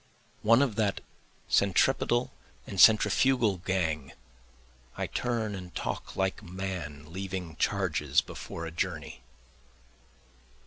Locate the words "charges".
7.57-8.19